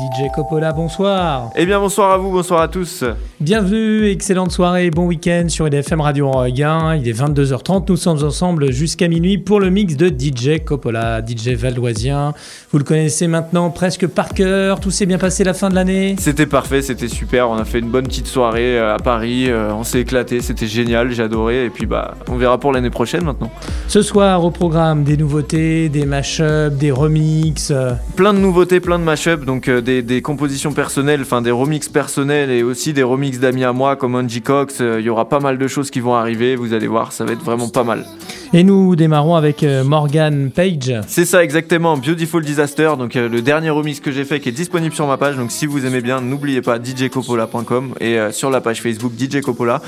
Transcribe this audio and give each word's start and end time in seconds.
DJ 0.00 0.30
Coppola, 0.34 0.72
bonsoir. 0.72 1.50
Eh 1.54 1.66
bien 1.66 1.78
bonsoir 1.78 2.12
à 2.12 2.16
vous, 2.16 2.30
bonsoir 2.30 2.62
à 2.62 2.68
tous. 2.68 3.04
Bienvenue, 3.40 4.06
excellente 4.10 4.52
soirée, 4.52 4.90
bon 4.90 5.06
week-end 5.06 5.46
sur 5.48 5.66
EDFM 5.66 6.02
Radio 6.02 6.30
Rogain. 6.30 6.94
Il 6.96 7.08
est 7.08 7.18
22h30, 7.18 7.84
nous 7.88 7.96
sommes 7.96 8.22
ensemble 8.22 8.70
jusqu'à 8.70 9.08
minuit 9.08 9.38
pour 9.38 9.60
le 9.60 9.70
mix 9.70 9.96
de 9.96 10.08
DJ 10.08 10.62
Coppola, 10.62 11.22
DJ 11.26 11.54
valdoisien. 11.54 12.34
Vous 12.70 12.76
le 12.76 12.84
connaissez 12.84 13.28
maintenant 13.28 13.70
presque 13.70 14.06
par 14.06 14.34
cœur, 14.34 14.78
tout 14.78 14.90
s'est 14.90 15.06
bien 15.06 15.16
passé 15.16 15.42
la 15.42 15.54
fin 15.54 15.70
de 15.70 15.74
l'année 15.74 16.16
C'était 16.18 16.44
parfait, 16.44 16.82
c'était 16.82 17.08
super, 17.08 17.48
on 17.48 17.54
a 17.56 17.64
fait 17.64 17.78
une 17.78 17.88
bonne 17.88 18.04
petite 18.06 18.26
soirée 18.26 18.78
euh, 18.78 18.94
à 18.96 18.98
Paris, 18.98 19.46
euh, 19.48 19.72
on 19.72 19.84
s'est 19.84 20.00
éclaté, 20.00 20.42
c'était 20.42 20.66
génial, 20.66 21.10
j'ai 21.10 21.22
adoré 21.22 21.64
et 21.64 21.70
puis 21.70 21.86
bah 21.86 22.16
on 22.28 22.36
verra 22.36 22.60
pour 22.60 22.72
l'année 22.72 22.90
prochaine 22.90 23.24
maintenant. 23.24 23.50
Ce 23.88 24.02
soir 24.02 24.44
au 24.44 24.50
programme 24.50 25.02
des 25.02 25.16
nouveautés, 25.16 25.88
des 25.88 26.04
mashups, 26.04 26.76
des 26.78 26.90
remixes. 26.90 27.70
euh, 27.70 27.92
Plein 28.16 28.34
de 28.34 28.38
nouveautés, 28.38 28.80
plein 28.80 28.98
de 28.98 29.04
mashups, 29.04 29.46
donc 29.46 29.70
des, 29.70 30.02
des 30.02 30.20
compositions 30.20 30.74
personnelles, 30.74 31.22
enfin 31.22 31.40
des 31.40 31.50
remixes 31.50 31.88
personnels 31.88 32.50
et 32.50 32.62
aussi 32.62 32.92
des 32.92 33.02
remixes 33.02 33.29
d'amis 33.38 33.64
à 33.64 33.72
moi 33.72 33.96
comme 33.96 34.14
Angie 34.14 34.42
Cox. 34.42 34.78
Euh, 34.80 35.00
Il 35.00 35.06
y 35.06 35.08
aura 35.08 35.28
pas 35.28 35.38
mal 35.40 35.58
de 35.58 35.68
choses 35.68 35.90
qui 35.90 36.00
vont 36.00 36.14
arriver, 36.14 36.56
vous 36.56 36.72
allez 36.72 36.86
voir, 36.86 37.12
ça 37.12 37.24
va 37.24 37.32
être 37.32 37.42
vraiment 37.44 37.68
pas 37.68 37.84
mal. 37.84 38.04
Et 38.52 38.64
nous 38.64 38.96
démarrons 38.96 39.36
avec 39.36 39.62
euh, 39.62 39.84
Morgan 39.84 40.50
Page. 40.50 40.92
C'est 41.06 41.24
ça 41.24 41.44
exactement, 41.44 41.96
Beautiful 41.96 42.44
Disaster, 42.44 42.92
donc 42.98 43.14
euh, 43.14 43.28
le 43.28 43.42
dernier 43.42 43.70
remix 43.70 44.00
que 44.00 44.10
j'ai 44.10 44.24
fait 44.24 44.40
qui 44.40 44.48
est 44.48 44.52
disponible 44.52 44.94
sur 44.94 45.06
ma 45.06 45.16
page. 45.16 45.36
Donc 45.36 45.52
si 45.52 45.66
vous 45.66 45.86
aimez 45.86 46.00
bien, 46.00 46.20
n'oubliez 46.20 46.62
pas 46.62 46.82
djcoppola.com 46.82 47.94
et 48.00 48.18
sur 48.32 48.50
la 48.50 48.60
page 48.60 48.82
Facebook 48.82 49.12
DJ 49.18 49.40
Coppola. 49.40 49.80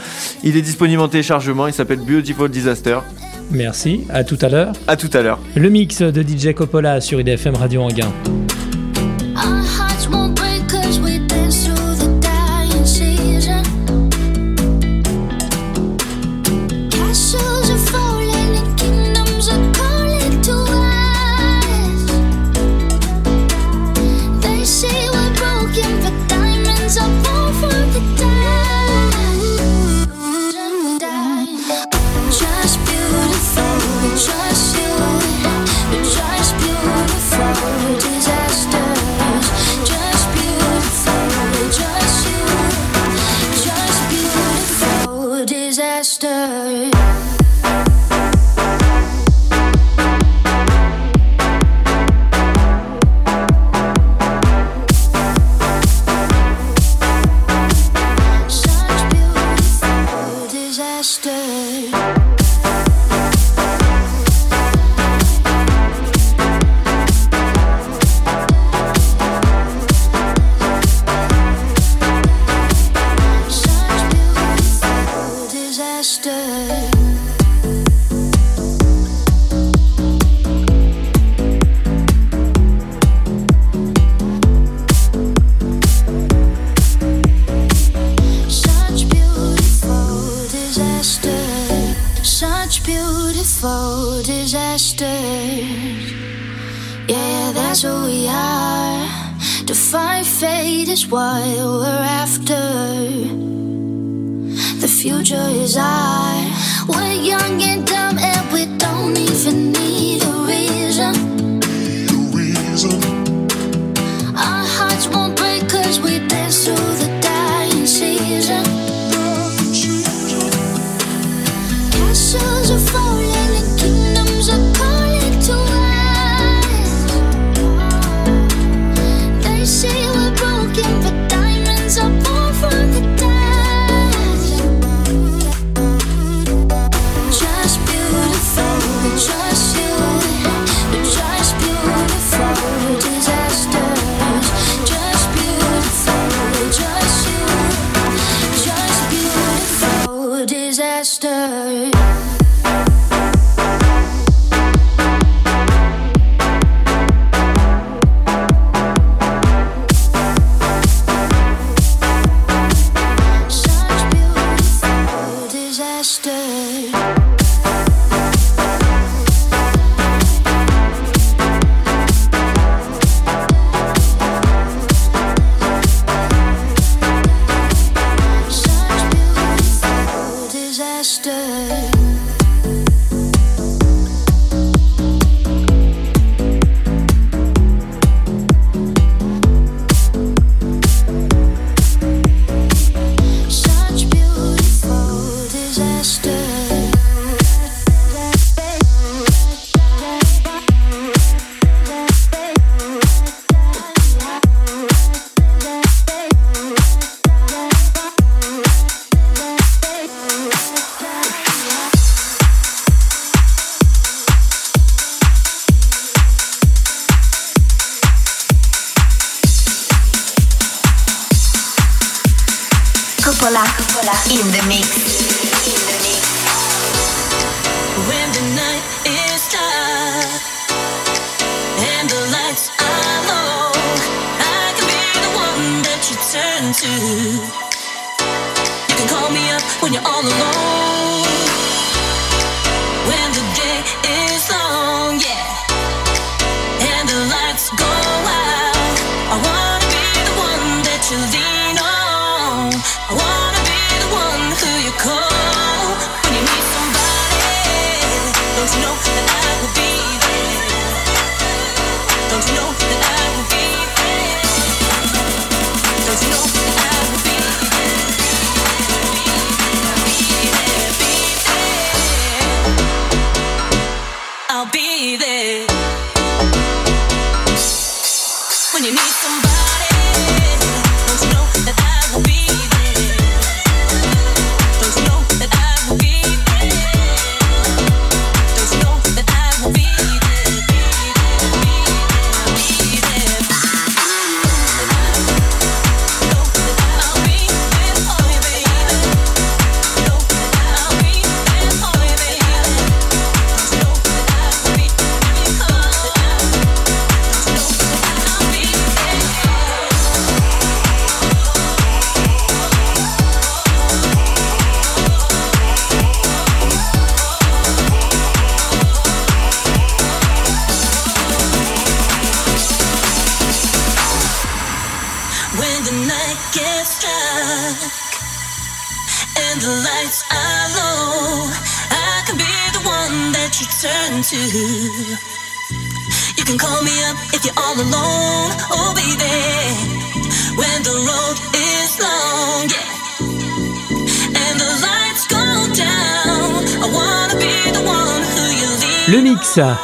Il 0.45 0.56
est 0.56 0.62
disponible 0.62 1.02
en 1.02 1.09
téléchargement, 1.09 1.66
il 1.66 1.73
s'appelle 1.73 2.01
Beautiful 2.01 2.51
Disaster. 2.51 2.98
Merci, 3.51 4.02
à 4.10 4.23
tout 4.24 4.38
à 4.40 4.48
l'heure. 4.48 4.73
À 4.87 4.96
tout 4.96 5.10
à 5.12 5.23
l'heure. 5.23 5.38
Le 5.56 5.68
mix 5.68 6.02
de 6.02 6.23
DJ 6.23 6.54
Coppola 6.54 7.01
sur 7.01 7.20
IDFM 7.20 7.54
Radio 7.56 7.82
Anguin. 7.82 8.12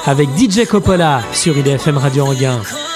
Avec 0.07 0.29
DJ 0.37 0.67
Coppola 0.67 1.23
sur 1.33 1.57
IDFM 1.57 1.99
Radio 1.99 2.27
Anguin. 2.27 2.88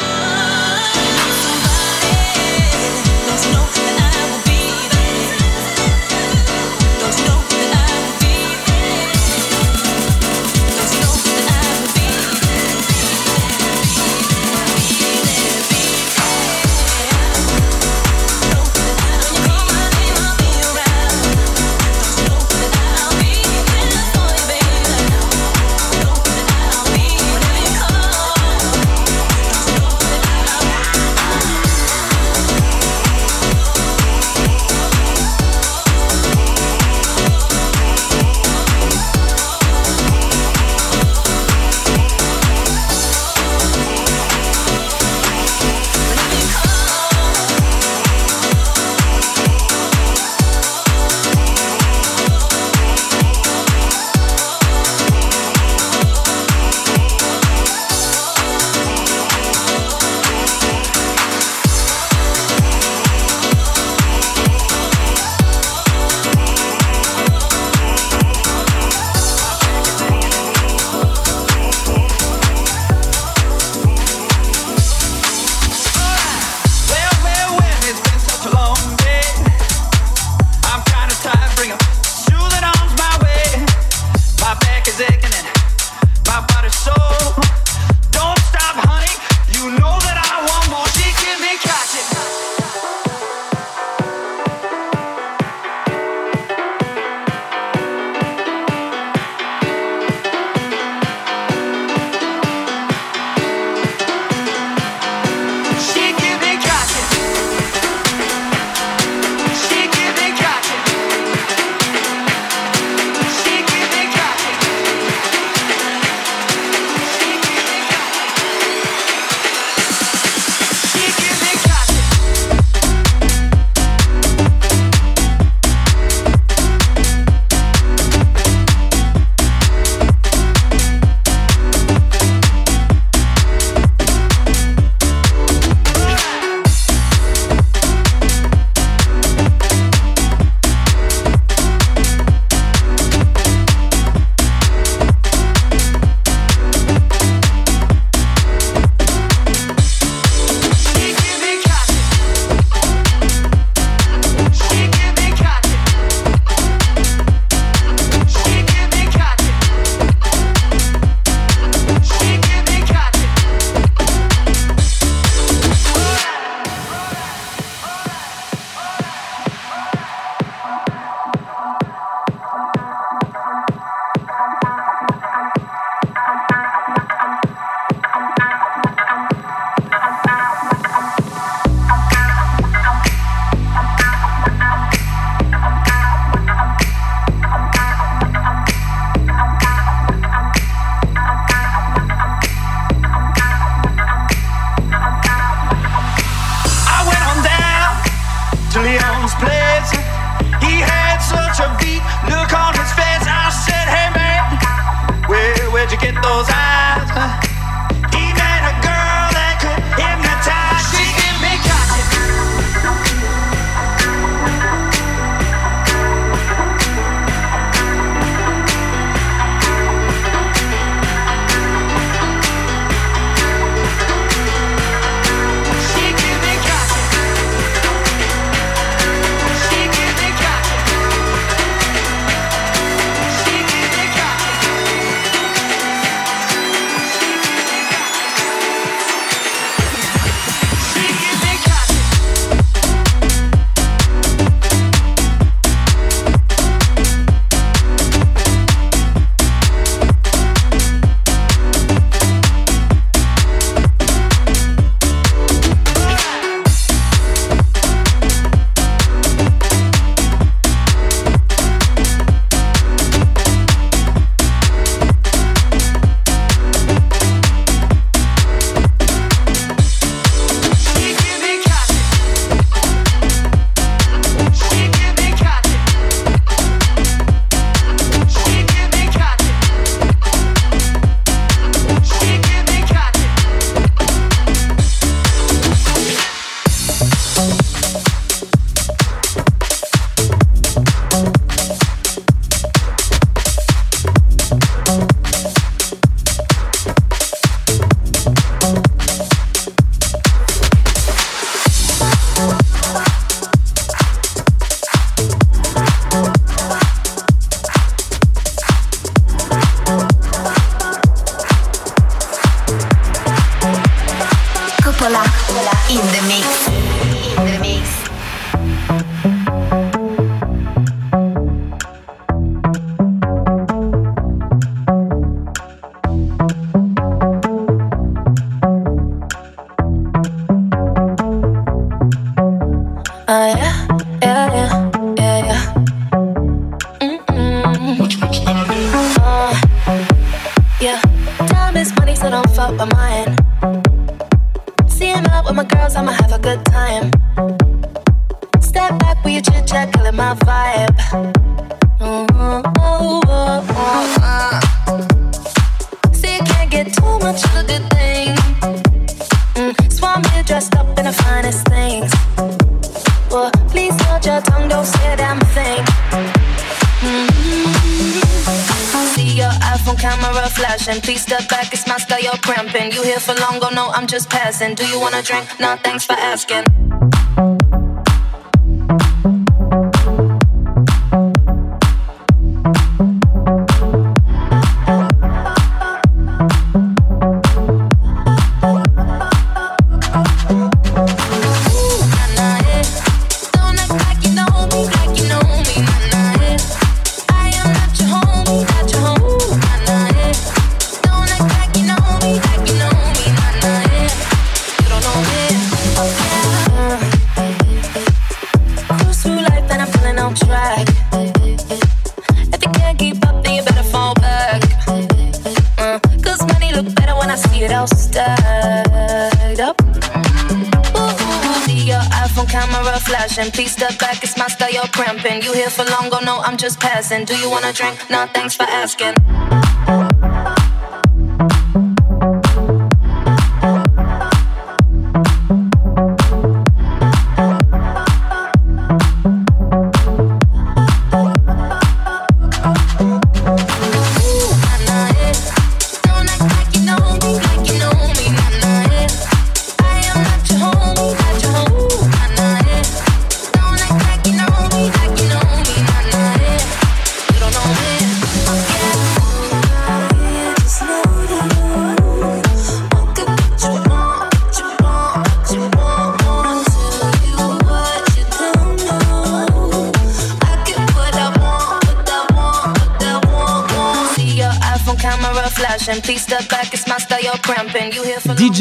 thanks 375.77 376.05
for 376.07 376.15
asking. 376.15 376.72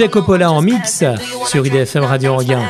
DJ 0.01 0.10
Coppola 0.10 0.51
en 0.51 0.62
mix 0.62 1.03
sur 1.46 1.65
IDFM 1.65 2.03
Radio 2.05 2.34
Anguin. 2.34 2.67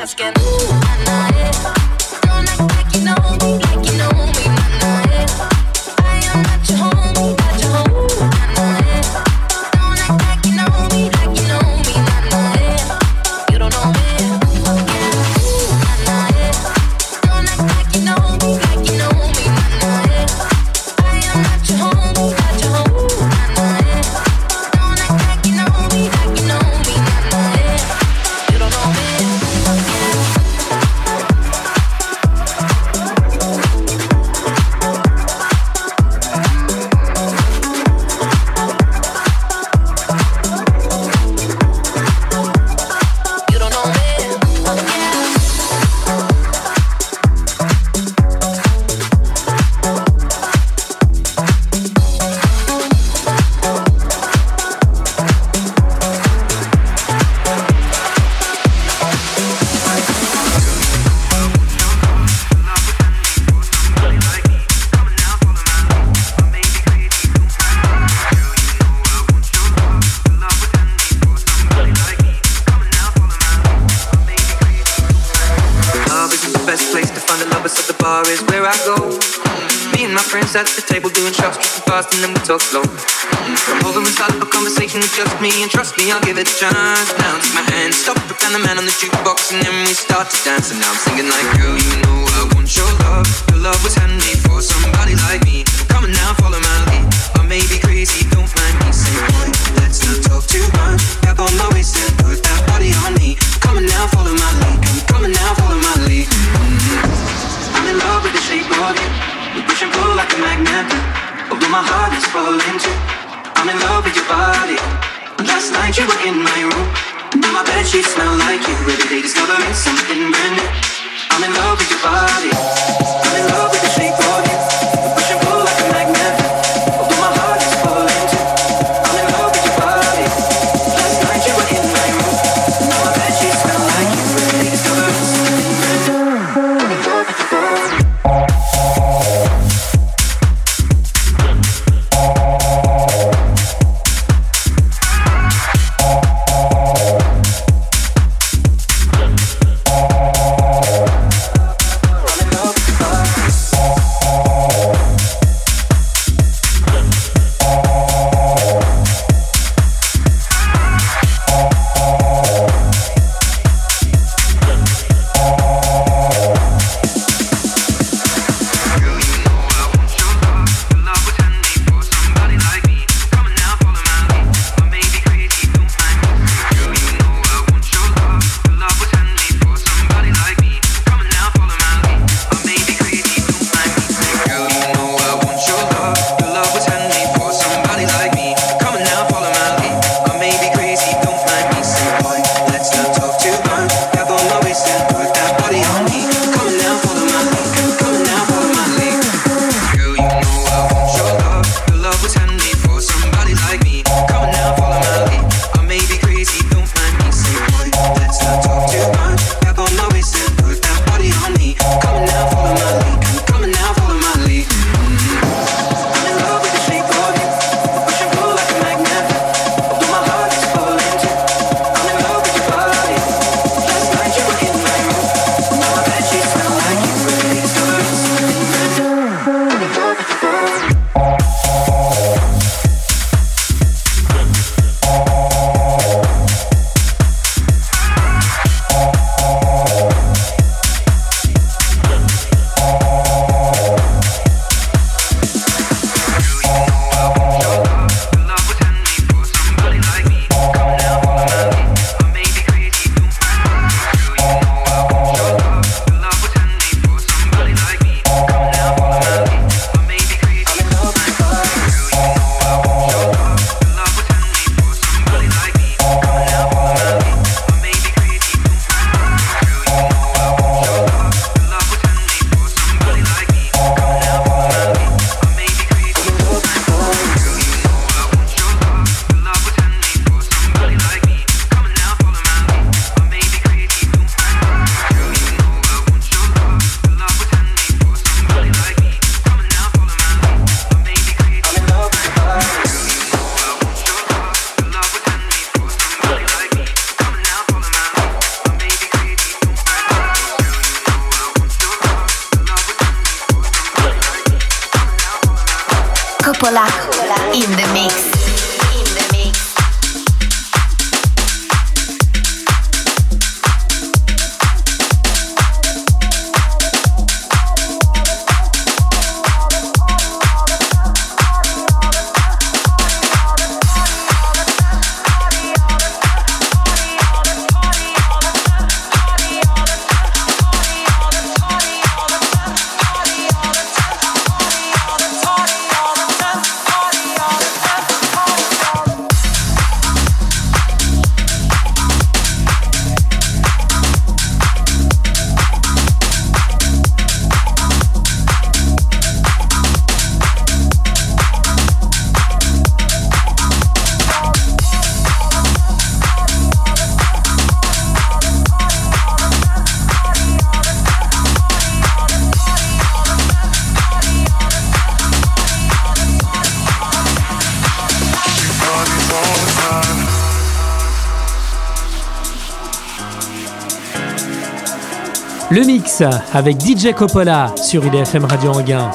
Le 375.72 375.86
mix 375.86 376.22
avec 376.54 376.82
DJ 376.82 377.14
Coppola 377.14 377.74
sur 377.82 378.06
IDFM 378.06 378.44
Radio 378.44 378.72
Anguin. 378.74 379.10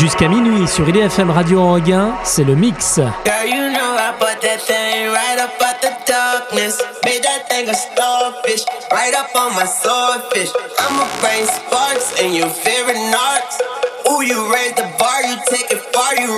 Jusqu'à 0.00 0.28
minuit 0.28 0.66
sur 0.66 0.88
IDFM 0.88 1.30
Radio 1.30 1.60
Anguin, 1.60 2.14
c'est 2.24 2.44
le 2.44 2.56
mix. 2.56 2.96
Girl, 2.96 3.44
you 3.44 3.68
know 3.68 3.98
I 3.98 4.14
put 4.18 4.40
that 4.40 4.64
thing 4.64 5.12
right 5.12 5.38
up 5.38 5.60
at 5.60 5.82
the 5.82 5.92
darkness. 6.08 6.80
Made 7.04 7.22
that 7.22 7.46
thing 7.50 7.68
a 7.68 7.74
starfish, 7.74 8.64
right 8.90 9.12
up 9.12 9.28
on 9.36 9.52
my 9.52 9.66
swordfish. 9.68 10.48
Bring 11.20 11.44
sparks 11.44 12.16
and 12.18 12.34
you 12.34 12.48
raise 14.50 14.72
the 14.72 14.88
bar, 14.98 15.20
you 15.20 15.36
take 15.50 15.70
it 15.70 15.82
far, 15.92 16.16
you. 16.16 16.32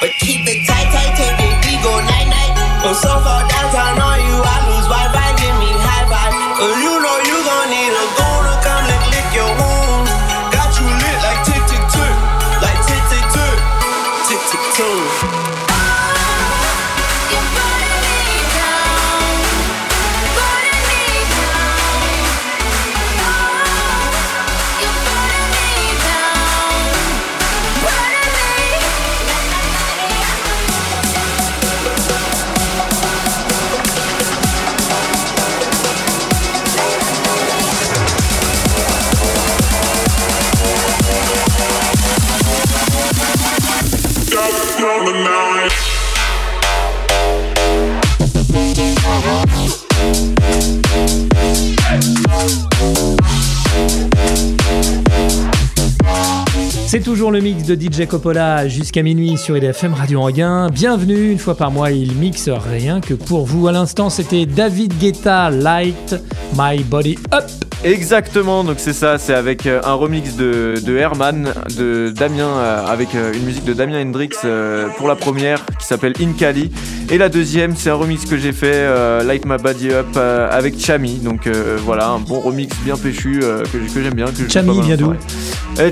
But 0.00 0.08
keep 0.20 0.48
it 0.48 0.66
tight, 0.66 0.88
tight, 0.96 1.12
night, 2.08 2.24
night. 2.24 2.56
So 2.96 3.20
far 3.20 3.44
you, 4.16 4.40
I 4.40 4.64
lose 4.64 4.88
give 5.36 5.52
me 5.60 5.68
high 5.76 6.08
C'est 56.90 57.04
toujours 57.04 57.30
le 57.30 57.38
mix 57.38 57.62
de 57.62 57.80
DJ 57.80 58.08
Coppola 58.08 58.66
jusqu'à 58.66 59.04
minuit 59.04 59.38
sur 59.38 59.56
IDFM 59.56 59.94
Radio 59.94 60.22
Anguin. 60.22 60.70
Bienvenue, 60.70 61.30
une 61.30 61.38
fois 61.38 61.54
par 61.54 61.70
mois, 61.70 61.92
il 61.92 62.16
mixe 62.16 62.48
rien 62.48 63.00
que 63.00 63.14
pour 63.14 63.46
vous. 63.46 63.68
À 63.68 63.72
l'instant, 63.72 64.10
c'était 64.10 64.44
David 64.44 64.98
Guetta, 64.98 65.50
Light 65.50 66.16
My 66.58 66.82
Body 66.82 67.16
Up. 67.32 67.44
Exactement, 67.82 68.62
donc 68.62 68.74
c'est 68.76 68.92
ça, 68.92 69.16
c'est 69.16 69.32
avec 69.32 69.64
euh, 69.64 69.80
un 69.84 69.94
remix 69.94 70.36
de, 70.36 70.74
de 70.84 70.96
Herman, 70.98 71.54
de 71.78 72.12
Damien, 72.14 72.50
euh, 72.58 72.86
avec 72.86 73.14
euh, 73.14 73.32
une 73.32 73.42
musique 73.44 73.64
de 73.64 73.72
Damien 73.72 74.02
Hendrix 74.02 74.28
pour 74.98 75.08
la 75.08 75.16
première 75.16 75.64
qui 75.78 75.86
s'appelle 75.86 76.12
Incali. 76.20 76.70
Et 77.10 77.16
la 77.16 77.30
deuxième, 77.30 77.74
c'est 77.76 77.88
un 77.88 77.94
remix 77.94 78.26
que 78.26 78.36
j'ai 78.36 78.52
fait, 78.52 78.86
Light 79.24 79.44
My 79.44 79.56
Body 79.56 79.90
Up, 79.90 80.16
avec 80.16 80.78
Chami. 80.78 81.14
Donc 81.14 81.48
voilà, 81.84 82.08
un 82.08 82.20
bon 82.20 82.38
remix 82.38 82.72
bien 82.84 82.96
péchu 82.96 83.40
que, 83.40 83.92
que 83.92 84.02
j'aime 84.02 84.14
bien. 84.14 84.26
Que 84.26 84.48
Chami 84.48 84.80
vient 84.80 84.96
d'où? 84.96 85.14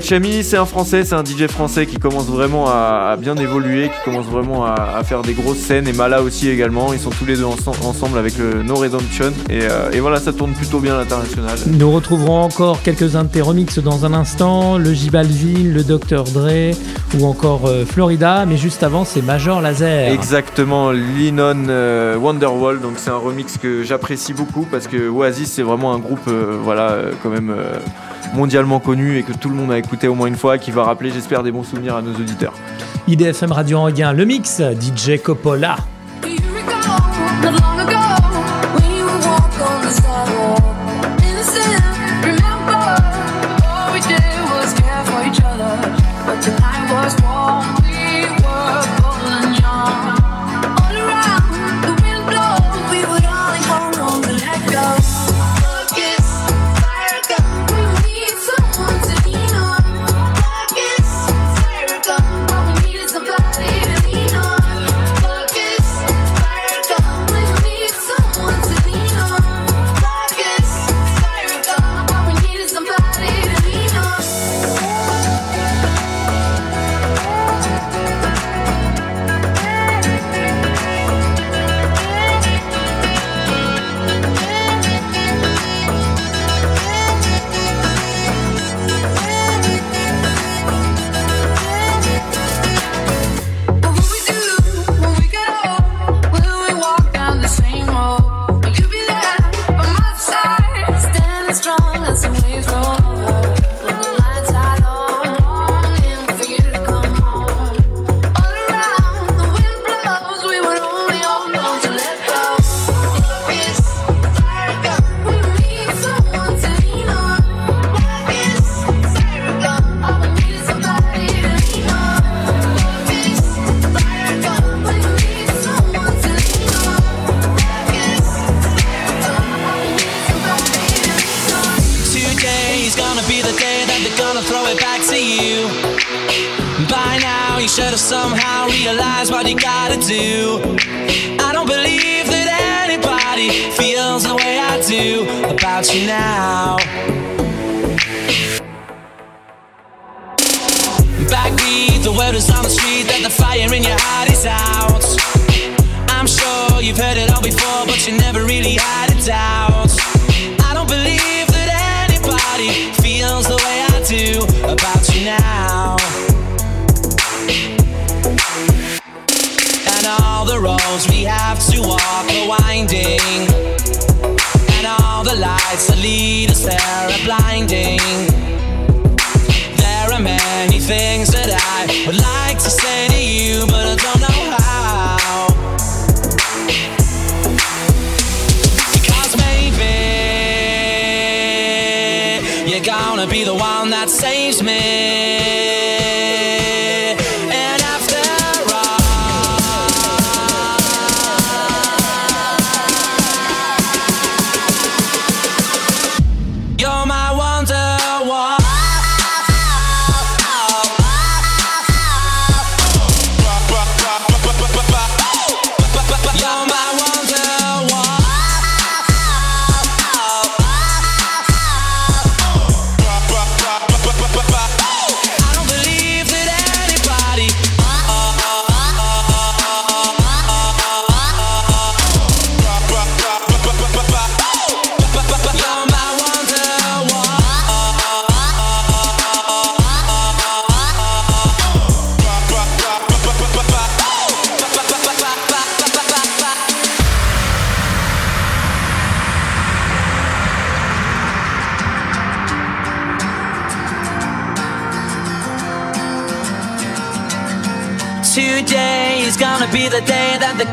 Chami, 0.01 0.43
c'est 0.43 0.55
un 0.55 0.65
français, 0.65 0.88
c'est 0.89 1.13
un 1.13 1.23
DJ 1.23 1.47
français 1.47 1.85
qui 1.85 1.97
commence 1.97 2.25
vraiment 2.25 2.67
à, 2.67 3.09
à 3.11 3.15
bien 3.17 3.35
évoluer, 3.35 3.89
qui 3.89 4.03
commence 4.09 4.25
vraiment 4.25 4.65
à, 4.65 4.95
à 4.97 5.03
faire 5.03 5.21
des 5.21 5.33
grosses 5.33 5.57
scènes. 5.59 5.87
Et 5.87 5.93
Mala 5.93 6.21
aussi 6.23 6.49
également, 6.49 6.93
ils 6.93 6.99
sont 6.99 7.11
tous 7.11 7.25
les 7.25 7.35
deux 7.37 7.45
ense- 7.45 7.67
ensemble 7.85 8.17
avec 8.17 8.37
le 8.37 8.63
No 8.63 8.75
Redemption. 8.75 9.31
Et, 9.49 9.59
euh, 9.63 9.91
et 9.91 9.99
voilà, 9.99 10.19
ça 10.19 10.33
tourne 10.33 10.53
plutôt 10.53 10.79
bien 10.79 10.95
à 10.95 10.99
l'international. 10.99 11.57
Nous 11.67 11.91
retrouverons 11.91 12.41
encore 12.41 12.81
quelques-uns 12.81 13.23
de 13.23 13.29
tes 13.29 13.41
remixes 13.41 13.79
dans 13.79 14.05
un 14.05 14.13
instant, 14.13 14.77
le 14.77 14.93
J 14.93 15.09
Balvin, 15.11 15.63
le 15.71 15.83
Dr 15.83 16.23
Dre 16.23 16.71
ou 17.19 17.25
encore 17.25 17.67
euh, 17.67 17.85
Florida, 17.85 18.45
mais 18.47 18.57
juste 18.57 18.81
avant 18.83 19.05
c'est 19.05 19.21
Major 19.21 19.61
Laser. 19.61 20.11
Exactement, 20.11 20.91
Linon 20.91 21.65
euh, 21.69 22.15
Wonderwall. 22.17 22.81
Donc 22.81 22.93
c'est 22.97 23.11
un 23.11 23.17
remix 23.17 23.57
que 23.57 23.83
j'apprécie 23.83 24.33
beaucoup 24.33 24.65
parce 24.71 24.87
que 24.87 25.07
Oasis 25.09 25.51
c'est 25.51 25.63
vraiment 25.63 25.93
un 25.93 25.99
groupe, 25.99 26.27
euh, 26.27 26.57
voilà, 26.63 26.95
quand 27.21 27.29
même 27.29 27.53
mondialement 28.33 28.79
connu 28.79 29.17
et 29.17 29.23
que 29.23 29.33
tout 29.33 29.49
le 29.49 29.55
monde 29.55 29.71
a 29.71 29.77
écouté 29.77 30.07
au 30.07 30.13
moins 30.13 30.27
une 30.27 30.35
fois, 30.35 30.57
qui 30.57 30.69
va 30.71 30.78
rappeler, 30.83 31.11
j'espère, 31.11 31.43
des 31.43 31.51
bons 31.51 31.63
souvenirs 31.63 31.95
à 31.95 32.01
nos 32.01 32.13
auditeurs. 32.13 32.53
IDFM 33.07 33.51
Radio 33.51 33.79
Anguin, 33.79 34.13
le 34.13 34.25
mix, 34.25 34.61
DJ 34.61 35.21
Coppola. 35.21 35.77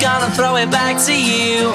Gonna 0.00 0.30
throw 0.34 0.56
it 0.56 0.70
back 0.70 0.96
to 1.06 1.14
you. 1.14 1.72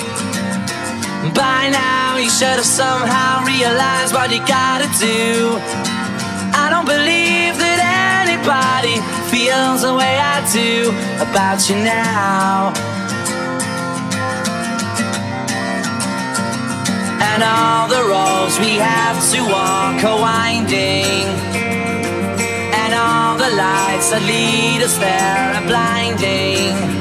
By 1.34 1.70
now, 1.70 2.18
you 2.18 2.30
should 2.30 2.58
have 2.62 2.66
somehow 2.66 3.46
realized 3.46 4.14
what 4.14 4.32
you 4.32 4.40
gotta 4.46 4.90
do. 5.00 5.58
I 6.54 6.70
don't 6.70 6.86
believe 6.86 7.58
that 7.58 7.80
anybody 8.26 8.98
feels 9.32 9.82
the 9.82 9.94
way 9.94 10.20
I 10.20 10.38
do 10.52 10.90
about 11.26 11.70
you 11.70 11.76
now. 11.78 12.74
And 17.32 17.42
all 17.44 17.88
the 17.88 18.04
roads 18.12 18.60
we 18.60 18.76
have 18.78 19.18
to 19.32 19.40
walk 19.50 20.04
are 20.04 20.20
winding. 20.20 21.26
And 22.82 22.94
all 22.94 23.38
the 23.38 23.52
lights 23.56 24.12
that 24.12 24.22
lead 24.26 24.84
us 24.84 24.98
there 24.98 25.56
are 25.58 25.66
blinding. 25.66 27.01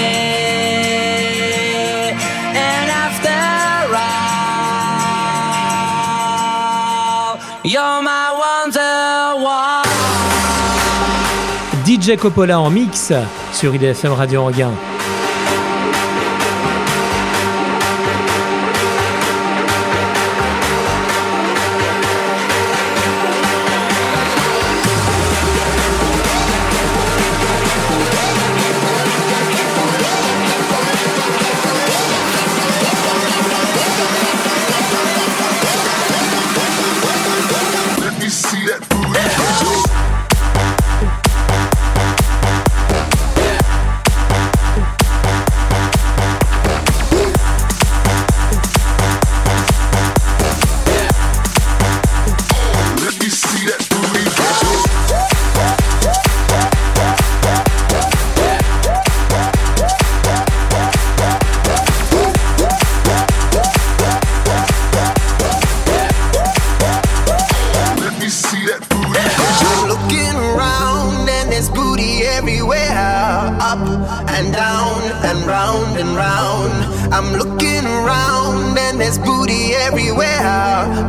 DJ 12.01 12.17
Coppola 12.17 12.59
en 12.59 12.71
mix 12.71 13.13
sur 13.53 13.75
IDFM 13.75 14.13
Radio 14.13 14.47
Anguin. 14.47 14.71
I'm 77.11 77.33
looking 77.33 77.85
around 77.85 78.77
and 78.77 78.99
there's 78.99 79.17
booty 79.17 79.73
everywhere. 79.87 80.39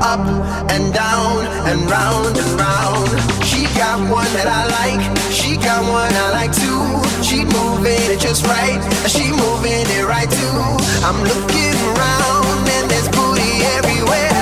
Up 0.02 0.24
and 0.70 0.92
down 0.92 1.46
and 1.68 1.80
round 1.90 2.36
and 2.36 2.50
round. 2.58 3.10
She 3.44 3.64
got 3.78 3.98
one 4.10 4.30
that 4.38 4.48
I 4.48 4.62
like. 4.78 5.02
She 5.30 5.56
got 5.56 5.82
one 5.90 6.12
I 6.12 6.28
like 6.38 6.52
too. 6.52 6.84
She 7.22 7.44
moving 7.44 8.02
it 8.12 8.20
just 8.20 8.46
right. 8.46 8.80
She 9.08 9.30
moving 9.30 9.86
it 9.98 10.04
right 10.06 10.30
too. 10.30 10.60
I'm 11.06 11.18
looking 11.22 11.76
around 11.90 12.68
and 12.76 12.90
there's 12.90 13.08
booty 13.08 13.52
everywhere. 13.78 14.41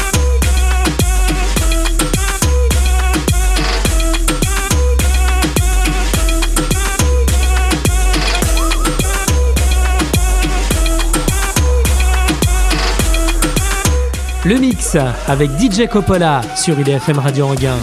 Le 14.43 14.57
mix 14.57 14.97
avec 15.27 15.51
DJ 15.59 15.87
Coppola 15.87 16.41
sur 16.55 16.79
IDFM 16.79 17.19
Radio 17.19 17.45
Anguin. 17.47 17.77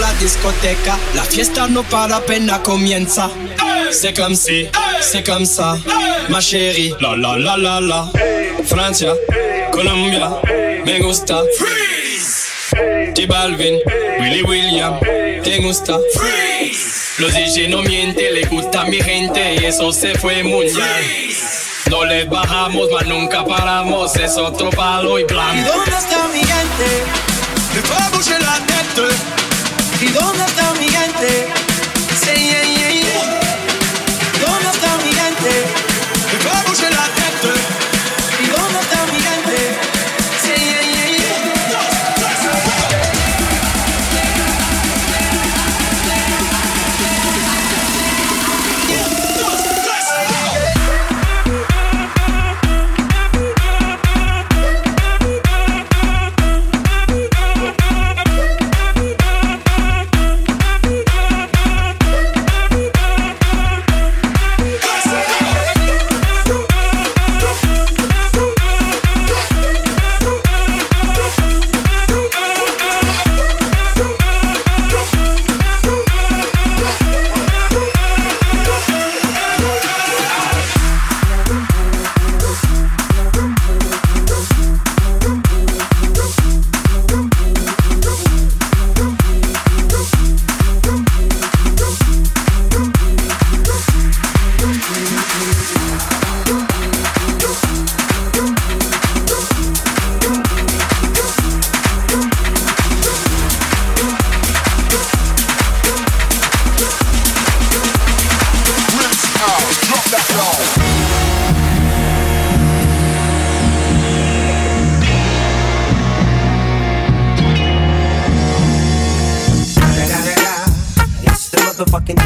La 0.00 0.12
discoteca, 0.18 0.98
la 1.14 1.22
fiesta 1.22 1.68
no 1.68 1.82
para 1.82 2.20
pena 2.20 2.58
comienza. 2.58 3.30
C'est 3.90 4.16
comme 4.16 4.34
si, 4.34 4.66
c'est 5.02 5.24
comme 5.24 5.44
ça, 5.44 5.76
ma 6.30 6.40
chérie. 6.40 6.94
La 7.00 7.16
la 7.16 7.36
la 7.38 7.56
la 7.56 7.80
la. 7.80 8.08
Francia, 8.64 9.12
Colombia, 9.72 10.30
me 10.86 11.00
gusta. 11.00 11.42
Freeze. 11.58 13.14
J 13.14 13.26
Balvin, 13.26 13.78
Willy 14.20 14.42
William, 14.42 14.98
te 15.42 15.60
gusta. 15.60 15.98
Freeze. 16.14 17.20
Los 17.20 17.32
DJ 17.32 17.68
no 17.68 17.82
mienten, 17.82 18.34
le 18.34 18.46
gusta 18.46 18.84
mi 18.84 19.00
gente 19.00 19.56
y 19.60 19.64
eso 19.66 19.92
se 19.92 20.14
fue 20.14 20.42
mundial. 20.42 21.04
No 21.90 22.04
le 22.04 22.24
bajamos, 22.24 22.88
mas 22.92 23.06
nunca 23.06 23.44
paramos, 23.44 24.16
es 24.16 24.36
otro 24.36 24.70
palo 24.70 25.18
y 25.18 25.22
¿Y 25.22 25.24
blanco. 25.26 25.70
dónde 25.72 25.96
está 25.96 26.28
mi 26.32 26.38
gente? 26.40 27.04
Le 27.74 27.82
la 28.40 28.58
tête. 28.66 29.14
¿Y 30.00 30.06
dónde 30.08 30.44
está 30.44 30.72
mi 30.74 30.88
gente? 30.88 31.63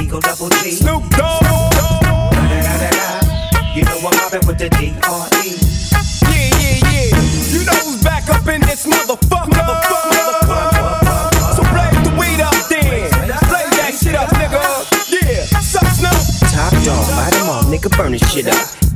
Eagle 0.00 0.20
Double 0.20 0.48
G. 0.50 0.70
Snoop 0.72 1.08
Dogg. 1.10 1.42
You 3.74 3.84
know 3.84 3.98
I'm 3.98 4.16
mobbing 4.16 4.46
with 4.46 4.58
the 4.58 4.68
D.R.E. 4.70 5.54
Yeah, 6.26 6.50
yeah, 6.58 6.90
yeah. 6.90 7.14
You 7.52 7.64
know 7.64 7.78
who's 7.84 8.02
back 8.02 8.28
up 8.28 8.46
in 8.48 8.60
this 8.62 8.86
motherfucker. 8.86 9.54
So 11.54 11.62
blaze 11.70 12.00
the 12.02 12.10
weed 12.18 12.40
up 12.40 12.54
then. 12.68 13.10
Blaze 13.48 13.74
that 13.78 13.94
shit 14.02 14.14
up, 14.16 14.28
nigga. 14.30 14.62
Yeah, 15.12 15.44
suck 15.60 15.86
Snoop. 15.94 16.50
Top 16.50 16.72
dog, 16.84 17.06
bite 17.16 17.34
'em 17.40 17.48
all, 17.48 17.62
nigga, 17.64 17.88
burn 17.96 18.12
this 18.12 18.22
shit 18.32 18.48
up. 18.48 18.87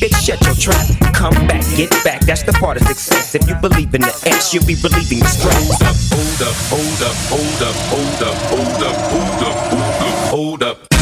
bitch, 0.00 0.16
shut 0.24 0.40
your 0.44 0.54
trap. 0.54 0.86
Come 1.14 1.34
back, 1.46 1.64
get 1.76 1.90
back, 2.04 2.20
that's 2.22 2.42
the 2.42 2.52
part 2.52 2.76
of 2.80 2.86
success. 2.86 3.34
If 3.34 3.48
you 3.48 3.54
believe 3.56 3.94
in 3.94 4.02
the 4.02 4.14
ass, 4.28 4.52
you'll 4.52 4.66
be 4.66 4.76
relieving 4.76 5.20
the 5.20 5.26
stress. 5.26 5.68
Hold 6.12 6.42
up, 6.42 6.56
hold 6.68 7.02
up, 7.02 7.16
hold 7.28 7.62
up, 7.62 7.76
hold 7.88 8.22
up, 8.22 8.36
hold 8.50 8.82
up, 8.82 8.96
hold 9.10 9.42
up, 9.42 9.56
hold 9.72 10.02
up, 10.02 10.28
hold 10.30 10.62
up. 10.62 10.88
Hey, 10.92 10.97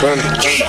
burning. 0.00 0.60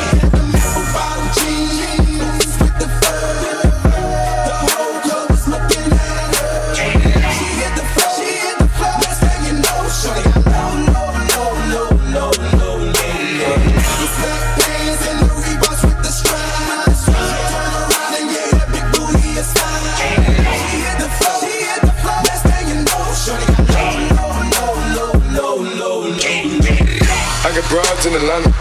broads 27.72 28.06
in 28.06 28.14
Atlanta 28.16 28.61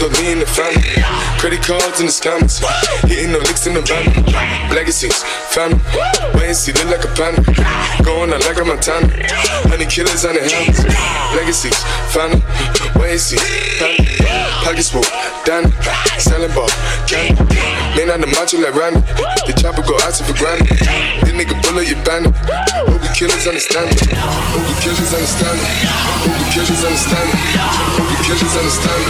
with 0.00 0.12
the 0.12 0.22
lean 0.22 0.38
in 0.38 0.46
front. 0.46 0.76
Credit 1.38 1.62
cards 1.62 2.00
and 2.00 2.08
the 2.08 2.12
scammers. 2.12 2.60
Hitting 3.08 3.32
the 3.32 3.38
licks 3.38 3.66
in 3.66 3.74
the 3.74 3.82
van. 3.82 4.04
Legacies, 4.74 5.22
family. 5.52 5.80
Wait 6.34 6.52
and 6.52 6.56
see, 6.56 6.72
look 6.72 6.88
like 6.90 7.04
a 7.04 7.12
panda. 7.16 7.42
Going 8.04 8.32
out 8.32 8.44
like 8.44 8.60
a 8.60 8.64
Montana. 8.64 9.08
Honey 9.68 9.86
killers 9.86 10.24
on 10.24 10.34
the 10.34 10.42
helmets. 10.44 10.84
Legacies, 11.36 11.76
family. 12.12 12.42
Wait 12.96 13.16
and 13.16 13.20
see, 13.20 13.40
family. 13.80 14.06
Pockets 14.64 14.90
full, 14.90 15.06
Danny. 15.44 15.70
Selling 16.18 16.52
ball, 16.52 16.68
candy. 17.06 17.40
Man 17.96 18.10
on 18.10 18.20
the 18.20 18.28
macho 18.36 18.58
like 18.58 18.74
Randy. 18.74 19.00
The 19.46 19.54
chopper 19.56 19.82
go 19.82 19.96
out 20.02 20.16
for 20.16 20.34
granted. 20.36 20.76
This 21.24 21.32
nigga 21.32 21.56
bullet 21.62 21.88
your 21.88 22.02
bandit. 22.04 22.34
Hope 22.84 23.00
the 23.00 23.12
killers 23.14 23.46
understand 23.46 23.92
it. 23.92 24.02
Hope 24.12 24.66
the 24.66 24.76
killers 24.82 25.12
understand 25.14 25.56
it. 25.56 25.68
Hope 26.26 26.36
the 26.36 26.48
killers 26.52 26.82
understand 26.84 27.28
it 27.32 28.05
understand 28.26 28.56
understand. 28.56 29.06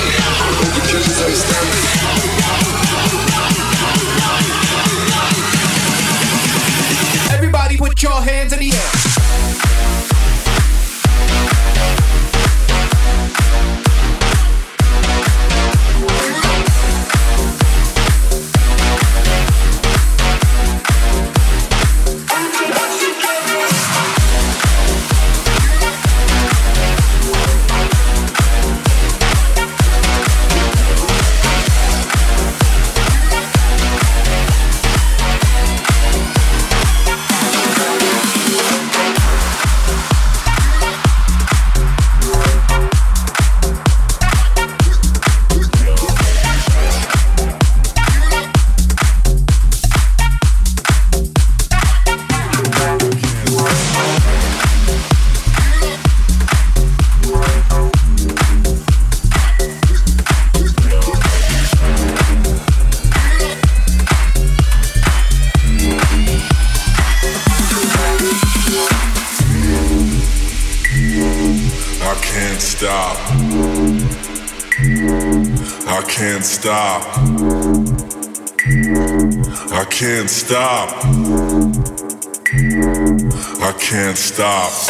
Everybody 7.32 7.78
put 7.78 8.02
your 8.02 8.12
hands 8.12 8.52
in 8.52 8.58
the 8.58 8.72
air. 8.72 9.05
stop. 84.36 84.85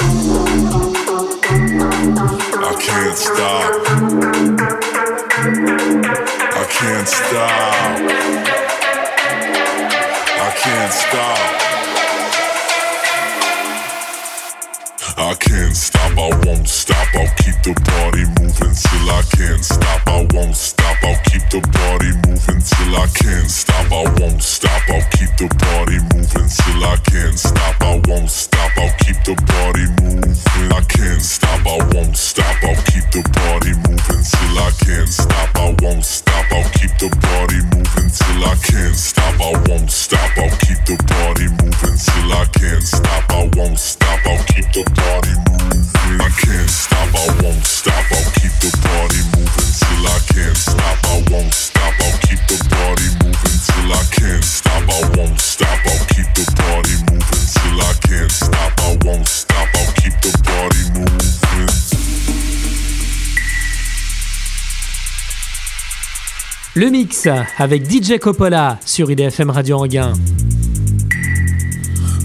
Le 66.77 66.91
mix 66.91 67.27
avec 67.57 67.91
DJ 67.91 68.19
Coppola 68.19 68.79
sur 68.85 69.11
IDFM 69.11 69.49
Radio 69.49 69.79
Anguin. 69.79 70.13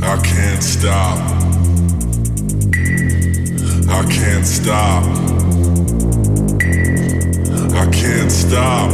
I 0.02 0.18
can't 0.22 0.62
stop. 0.62 1.18
I 3.88 4.04
can't 4.10 4.46
stop. 4.46 5.06
I 7.74 7.88
can't 7.92 8.30
stop. 8.30 8.92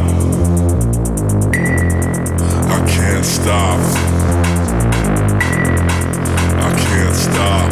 I 2.70 2.80
can't 2.86 3.26
stop. 3.26 3.80
I 6.60 6.72
can't 6.78 7.16
stop. 7.16 7.72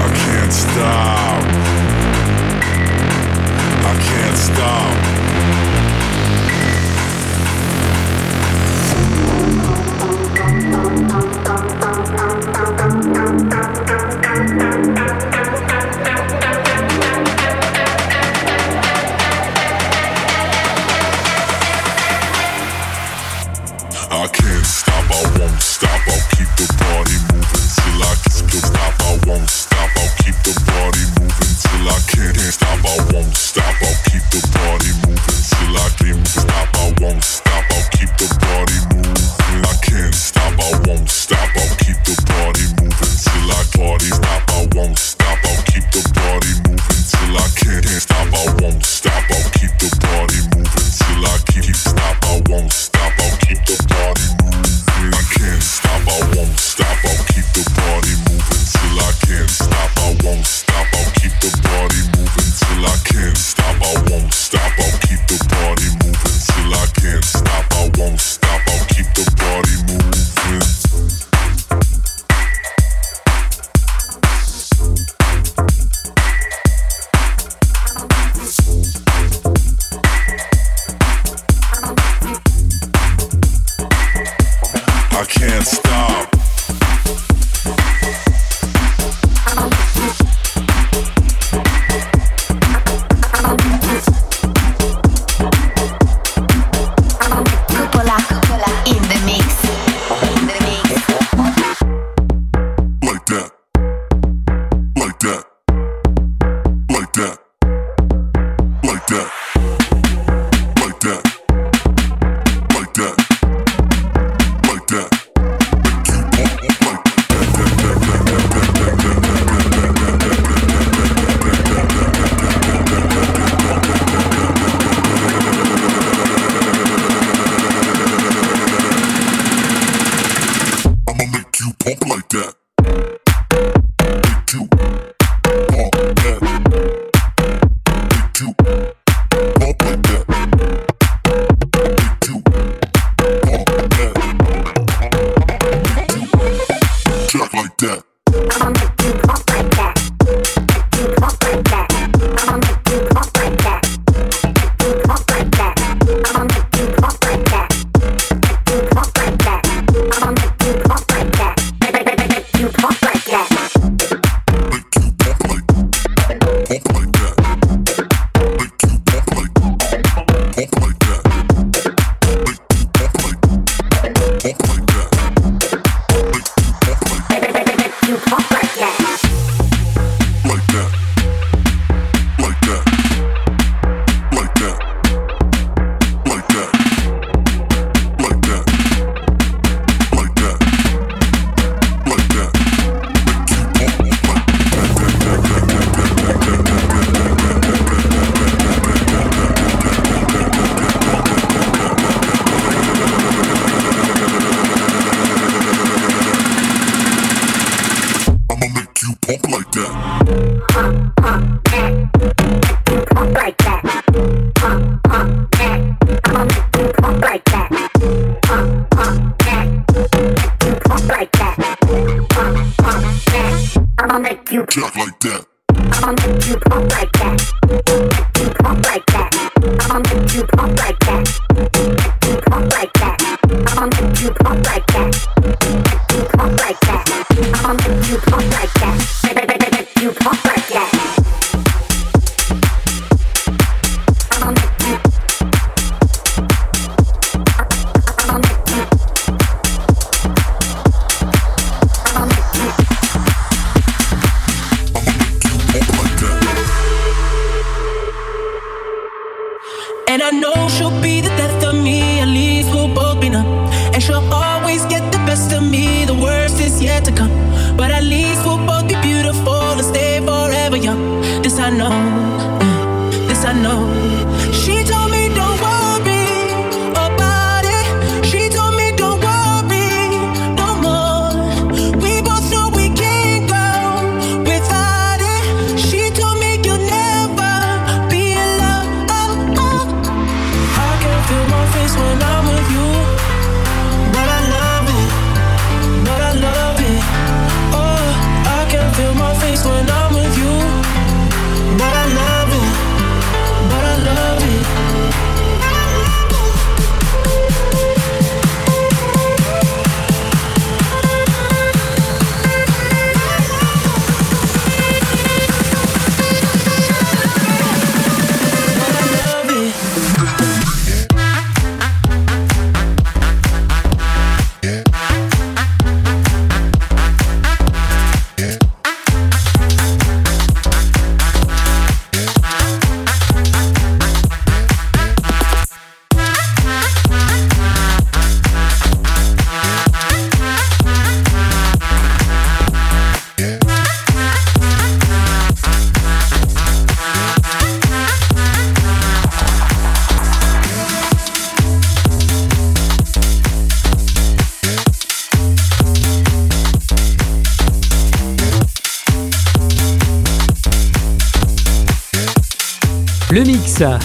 I 0.00 0.08
can't 0.14 0.50
stop. 0.50 1.13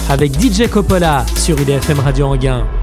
Avec 0.10 0.40
DJ 0.40 0.70
Coppola 0.70 1.26
sur 1.36 1.60
IDFM 1.60 2.00
Radio 2.00 2.28
Anguin. 2.28 2.79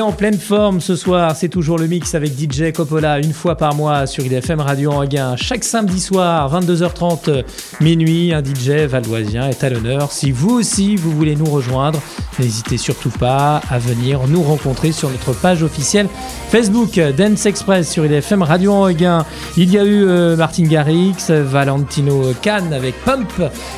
En 0.00 0.12
pleine 0.12 0.38
forme 0.38 0.80
ce 0.80 0.94
soir, 0.94 1.34
c'est 1.36 1.48
toujours 1.48 1.78
le 1.78 1.86
mix 1.86 2.14
avec 2.14 2.32
DJ 2.38 2.72
Coppola 2.72 3.18
une 3.18 3.32
fois 3.32 3.56
par 3.56 3.74
mois 3.74 4.06
sur 4.06 4.24
IDFM 4.24 4.60
Radio 4.60 4.92
Anguin. 4.92 5.36
Chaque 5.36 5.64
samedi 5.64 6.00
soir, 6.00 6.52
22h30 6.52 7.28
euh, 7.28 7.42
minuit, 7.80 8.32
un 8.32 8.42
DJ 8.42 8.86
valdoisien 8.86 9.48
est 9.48 9.64
à 9.64 9.70
l'honneur. 9.70 10.12
Si 10.12 10.30
vous 10.30 10.50
aussi 10.50 10.96
vous 10.96 11.10
voulez 11.10 11.36
nous 11.36 11.46
rejoindre, 11.46 12.00
n'hésitez 12.40 12.76
surtout 12.76 13.10
pas 13.10 13.60
à 13.70 13.78
venir 13.78 14.20
nous 14.26 14.42
rencontrer 14.42 14.92
sur 14.92 15.10
notre 15.10 15.32
page 15.32 15.62
officielle 15.62 16.08
Facebook 16.50 16.98
Dance 17.16 17.46
Express 17.46 17.90
sur 17.90 18.04
IDFM 18.04 18.42
Radio 18.42 18.72
Anguin. 18.72 19.24
Il 19.56 19.70
y 19.70 19.78
a 19.78 19.84
eu 19.84 20.04
euh, 20.04 20.36
Martin 20.36 20.64
Garrix, 20.64 21.30
Valentino 21.30 22.32
Khan 22.42 22.72
avec 22.72 22.94
Pump 23.04 23.30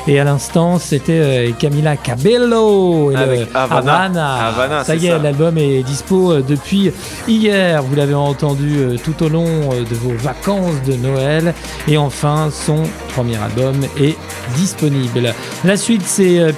et 0.07 0.19
à 0.19 0.23
l'instant 0.23 0.79
c'était 0.79 1.11
euh, 1.13 1.51
Camila 1.57 1.97
Cabello 1.97 3.11
et 3.11 3.15
le 3.15 3.19
Avec 3.19 3.47
Havana. 3.53 3.93
Havana. 3.93 4.47
Havana, 4.47 4.83
ça 4.83 4.95
y 4.95 5.07
est, 5.07 5.19
l'album 5.19 5.57
est 5.57 5.83
dispo 5.83 6.31
euh, 6.31 6.41
depuis 6.41 6.91
hier. 7.27 7.83
Vous 7.83 7.95
l'avez 7.95 8.13
entendu 8.13 8.77
euh, 8.77 8.95
tout 9.03 9.23
au 9.23 9.29
long 9.29 9.69
de 9.69 9.95
vos 9.95 10.13
vacances 10.17 10.81
de 10.85 10.93
Noël. 10.95 11.53
Et 11.87 11.97
enfin, 11.97 12.49
son 12.51 12.83
premier 13.09 13.37
album 13.37 13.75
est 13.99 14.17
disponible. 14.55 15.33
La 15.63 15.77
suite, 15.77 16.03
c'est 16.05 16.39
euh, 16.39 16.51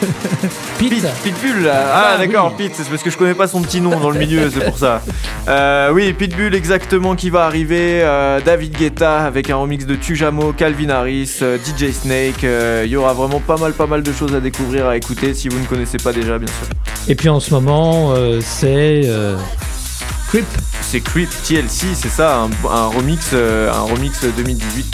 Pete. 0.78 0.90
Pete. 0.90 1.06
Pitbull 1.24 1.64
là. 1.64 1.84
Ah, 1.92 2.10
Ah, 2.14 2.18
d'accord, 2.18 2.54
oui. 2.58 2.64
Pete, 2.68 2.74
c'est 2.76 2.88
parce 2.88 3.02
que 3.02 3.10
je 3.10 3.16
connais 3.18 3.34
pas 3.34 3.48
son 3.48 3.62
petit 3.62 3.80
nom 3.80 3.98
dans 3.98 4.10
le 4.10 4.18
milieu, 4.18 4.50
c'est 4.52 4.64
pour 4.64 4.78
ça. 4.78 5.02
Euh, 5.48 5.90
oui, 5.92 6.12
Pitbull 6.12 6.54
exactement 6.54 7.14
qui 7.16 7.30
va 7.30 7.44
arriver. 7.44 8.00
euh, 8.02 8.40
David 8.44 8.76
Guetta 8.76 9.24
avec 9.24 9.50
un 9.50 9.56
remix 9.56 9.86
de 9.86 9.94
Tujamo, 9.94 10.52
Calvin 10.52 10.90
Harris, 10.90 11.38
euh, 11.42 11.58
DJ 11.58 11.92
Snake. 11.92 12.42
Il 12.44 12.90
y 12.90 12.96
aura 12.96 13.12
vraiment 13.12 13.40
pas 13.40 13.56
mal, 13.56 13.72
pas 13.72 13.86
mal 13.86 14.02
de 14.02 14.12
choses 14.12 14.34
à 14.34 14.40
découvrir, 14.40 14.86
à 14.86 14.96
écouter 14.96 15.34
si 15.34 15.48
vous 15.48 15.58
ne 15.58 15.66
connaissez 15.66 15.98
pas 15.98 16.12
déjà, 16.12 16.38
bien 16.38 16.48
sûr. 16.48 16.66
Et 17.08 17.14
puis 17.14 17.28
en 17.28 17.40
ce 17.40 17.52
moment, 17.52 18.14
c'est 18.40 19.02
Creep. 20.28 20.44
C'est 20.82 21.00
Creep 21.00 21.28
TLC, 21.46 21.86
c'est 21.94 22.08
ça, 22.08 22.36
un, 22.36 22.50
un 22.70 22.86
remix, 22.88 23.32
un 23.34 23.80
remix 23.92 24.24
2018. 24.36 24.86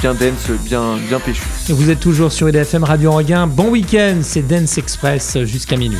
Bien 0.00 0.14
dense, 0.14 0.50
bien, 0.64 0.96
bien. 1.08 1.20
Vous 1.68 1.90
êtes 1.90 2.00
toujours 2.00 2.32
sur 2.32 2.48
EDFM 2.48 2.84
Radio 2.84 3.12
Anguin. 3.12 3.46
Bon 3.46 3.70
week-end, 3.70 4.18
c'est 4.22 4.42
Dance 4.42 4.76
Express 4.78 5.38
jusqu'à 5.44 5.76
minuit. 5.76 5.98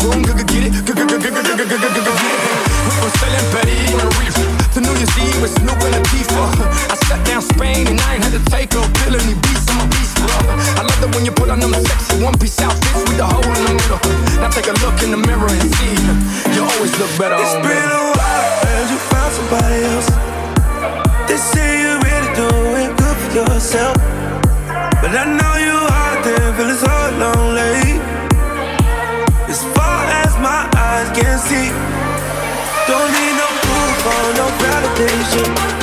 boom, 0.00 0.22
go, 0.22 0.34
get 0.34 0.64
it, 0.66 0.72
go, 0.84 0.92
go, 0.92 1.04
go, 1.06 1.16
go, 1.16 1.30
go, 1.30 1.42
go, 1.44 1.64
go, 1.64 1.78
go, 1.78 2.12
get 2.16 2.34
it. 2.34 2.60
We 2.88 2.94
were 3.04 3.14
selling 3.20 3.46
Betty 3.52 3.80
and 4.74 4.80
New 4.80 4.96
Year's 4.96 5.16
Eve 5.18 5.40
with 5.42 5.52
Snoop 5.60 5.76
and 5.76 5.94
Latifah. 5.94 6.48
I 6.88 7.22
down 7.24 7.42
Spain 7.42 7.86
and 7.86 8.00
I 8.00 8.14
ain't 8.16 8.24
had 8.24 8.32
to 8.32 8.42
take 8.50 8.70
pill 8.70 9.14
and 9.14 9.42
beats. 9.42 9.60
Beast. 9.92 10.16
I 10.76 10.82
love 10.82 11.14
when 11.14 11.24
you 11.24 11.32
put 11.32 11.48
on 11.48 11.60
them 11.60 11.72
sexy 11.72 12.22
one 12.22 12.36
piece 12.38 12.60
outfits 12.60 13.02
with 13.08 13.20
hole 13.20 13.44
in 13.44 13.64
the 13.64 13.74
middle. 13.76 14.00
Now 14.40 14.50
take 14.50 14.68
a 14.68 14.76
look 14.84 14.96
in 15.02 15.10
the 15.10 15.20
mirror 15.20 15.48
and 15.48 15.70
see 15.76 15.94
you 16.54 16.62
always 16.64 16.92
look 16.98 17.12
better. 17.16 17.36
It's 17.40 17.54
on 17.54 17.62
been 17.62 17.76
me. 17.76 17.96
a 17.96 18.04
while 18.18 18.66
and 18.76 18.86
you 18.90 18.98
found 19.08 19.32
somebody 19.32 19.78
else. 19.94 20.08
They 21.28 21.38
say 21.38 21.70
you 21.84 21.92
really 22.02 22.30
doing 22.36 22.90
good 22.96 23.16
for 23.22 23.30
yourself, 23.40 23.96
but 25.00 25.12
I 25.16 25.24
know 25.24 25.54
you 25.64 25.76
out 25.76 26.24
there 26.24 26.52
feeling 26.56 26.76
so 26.76 26.92
alone. 27.10 27.39
for 34.02 34.34
no 34.38 34.46
validation. 34.60 35.79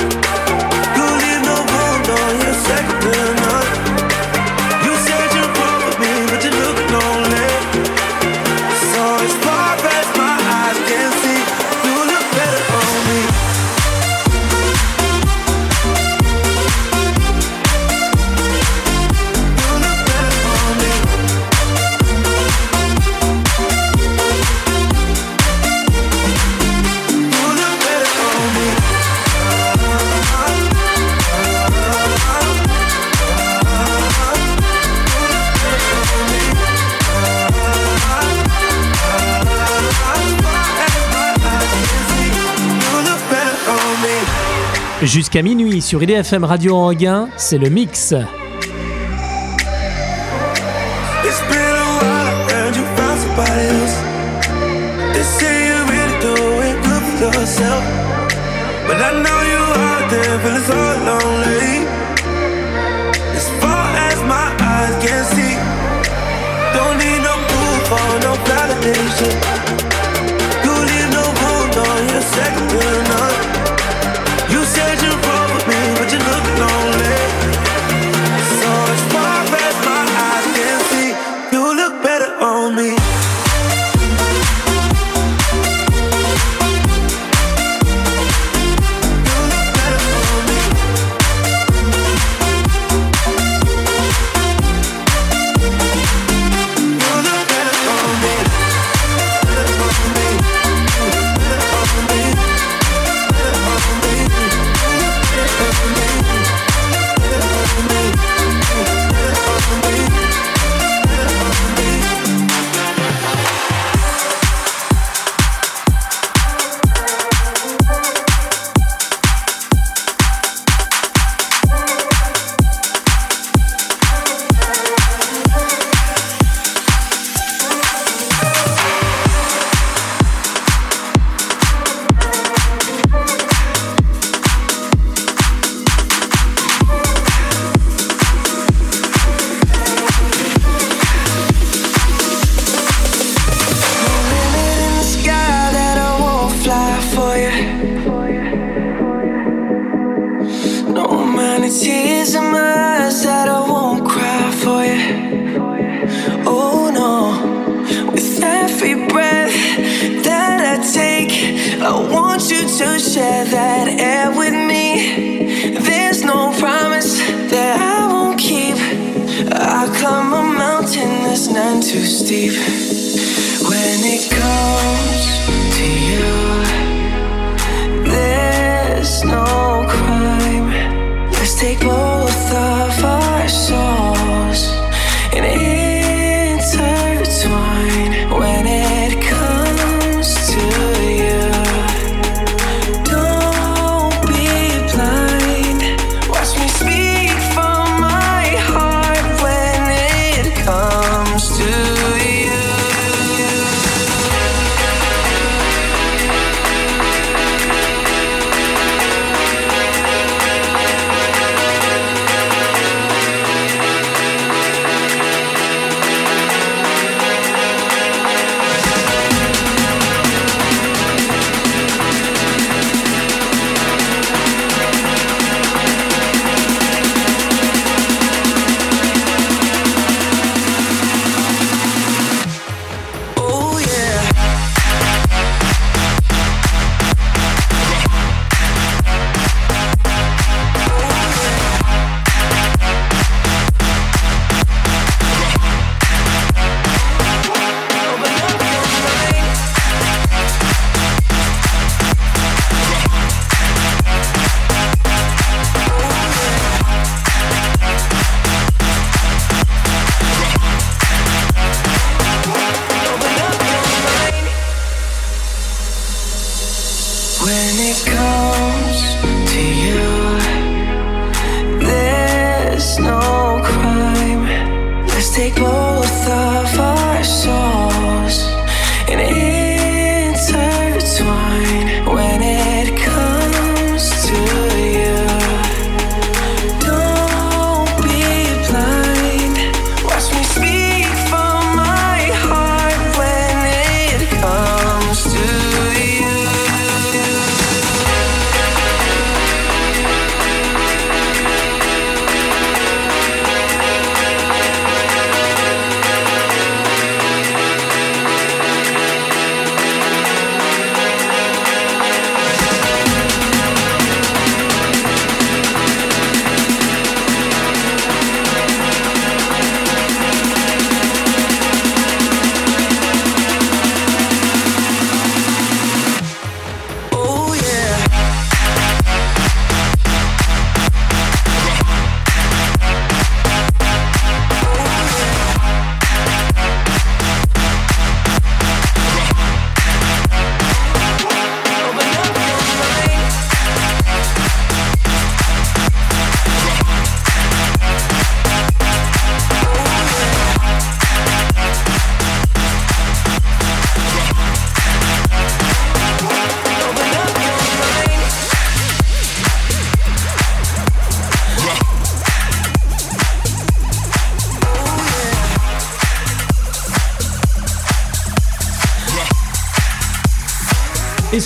Jusqu'à 45.08 45.40
minuit 45.40 45.80
sur 45.80 46.02
IDFM 46.02 46.44
Radio 46.44 46.76
Anguin, 46.76 47.30
c'est 47.38 47.56
le 47.56 47.70
mix. 47.70 48.12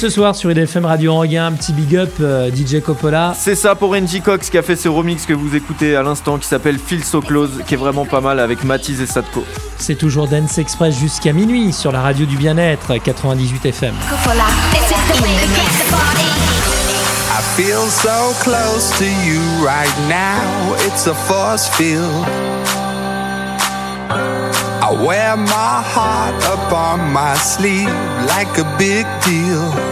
Ce 0.03 0.09
soir 0.09 0.35
sur 0.35 0.51
IDFM 0.51 0.85
Radio 0.85 1.13
Anguin, 1.13 1.47
un 1.47 1.53
petit 1.53 1.73
big 1.73 1.95
up 1.95 2.11
euh, 2.19 2.51
DJ 2.51 2.83
Coppola. 2.83 3.37
C'est 3.39 3.55
ça 3.55 3.77
pour 3.77 3.93
Angie 3.93 4.21
Cox 4.21 4.51
qui 4.51 4.59
a 4.59 4.63
fait 4.63 4.75
ce 4.75 4.89
remix 4.89 5.27
que 5.27 5.33
vous 5.33 5.55
écoutez 5.55 5.95
à 5.95 6.03
l'instant 6.03 6.39
qui 6.39 6.49
s'appelle 6.49 6.77
Feel 6.77 7.05
So 7.05 7.21
Close, 7.21 7.61
qui 7.69 7.75
est 7.75 7.77
vraiment 7.77 8.05
pas 8.05 8.21
mal 8.21 8.41
avec 8.41 8.65
Matisse 8.65 8.99
et 8.99 9.07
Sadko. 9.07 9.45
C'est 9.79 9.95
toujours 9.95 10.27
Dance 10.27 10.59
Express 10.59 10.99
jusqu'à 10.99 11.33
minuit 11.33 11.73
sur 11.73 11.93
la 11.93 12.01
radio 12.01 12.27
du 12.27 12.37
bien-être 12.37 12.97
98 12.97 13.67
FM. 13.67 13.95
Coppola. 14.11 14.43
This 14.73 14.91
is 14.91 15.21
the 15.21 15.23
way 15.23 15.37
to 15.37 15.47
get 15.55 15.71
the 15.79 15.91
party. 15.93 16.27
I 17.31 17.41
feel 17.55 17.87
so 17.87 18.35
close 18.43 18.91
to 18.99 19.05
you 19.05 19.41
right 19.65 19.97
now. 20.09 20.75
It's 20.85 21.07
a 21.07 21.15
force 21.15 21.69
field. 21.69 22.27
I 24.11 24.91
wear 25.07 25.37
my 25.37 25.81
heart 25.81 26.43
up 26.43 26.73
on 26.73 27.13
my 27.13 27.35
sleeve 27.37 27.89
like 28.27 28.59
a 28.59 28.65
big 28.79 29.07
deal. 29.23 29.92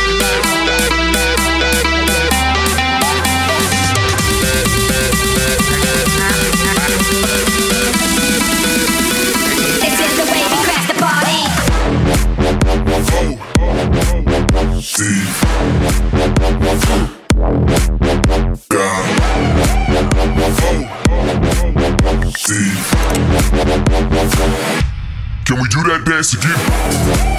Can 25.45 25.59
we 25.59 25.67
do 25.69 25.83
that 25.89 26.03
dance 26.05 26.33
again? 26.33 27.30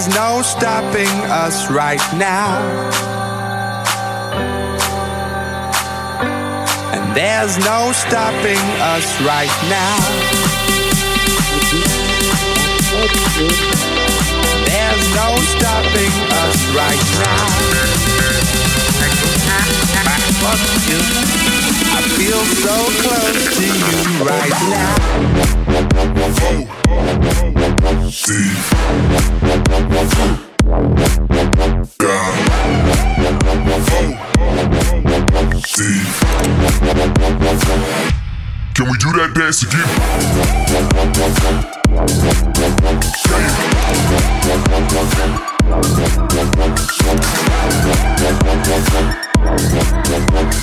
There's 0.00 0.14
no 0.14 0.40
stopping 0.40 1.08
us 1.28 1.70
right 1.70 2.00
now. 2.16 2.58
And 6.94 7.14
there's 7.14 7.58
no 7.58 7.92
stopping 7.92 8.56
us 8.80 9.20
right 9.20 9.52
now. 9.68 9.98
There's 14.64 15.14
no 15.14 15.36
stopping 15.36 16.12
us 16.32 16.56
right 16.74 17.04
now. 17.20 17.50
I 21.82 22.02
feel 22.16 22.42
so 22.44 22.76
close 23.00 23.56
to 23.56 23.64
you 23.64 24.24
right 24.24 24.56
now. 24.70 25.10
Can 38.74 38.86
we 38.88 38.96
do 38.98 39.10
that 39.12 39.30
dance 39.34 39.62
again? 39.62 39.88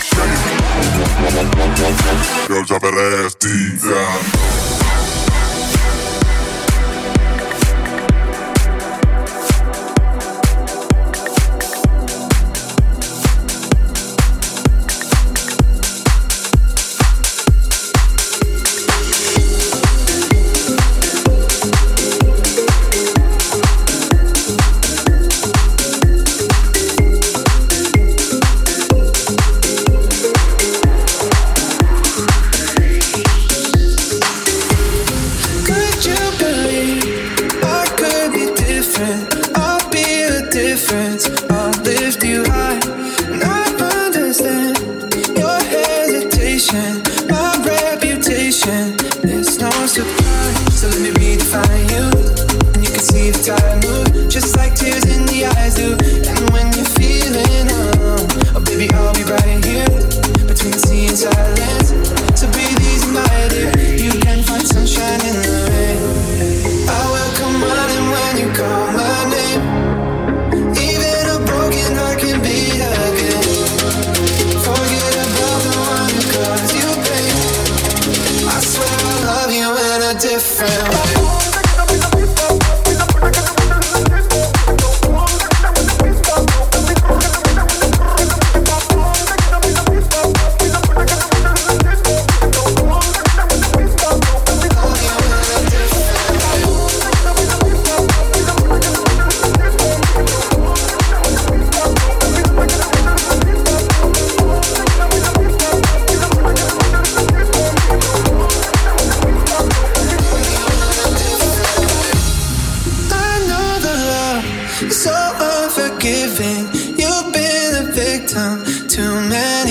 Drop 0.09 0.56
Yo 2.49 2.63
ya 2.63 2.79
perré 2.79 3.27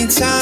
Time. 0.08 0.35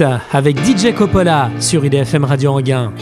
Avec 0.00 0.58
DJ 0.64 0.94
Coppola 0.94 1.50
sur 1.60 1.84
IDFM 1.84 2.24
Radio 2.24 2.52
Anguin. 2.52 2.92